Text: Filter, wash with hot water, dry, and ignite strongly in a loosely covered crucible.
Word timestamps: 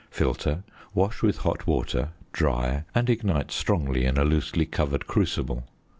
Filter, 0.09 0.63
wash 0.95 1.21
with 1.21 1.37
hot 1.37 1.67
water, 1.67 2.09
dry, 2.33 2.85
and 2.95 3.07
ignite 3.07 3.51
strongly 3.51 4.03
in 4.03 4.17
a 4.17 4.25
loosely 4.25 4.65
covered 4.65 5.05
crucible. 5.05 5.67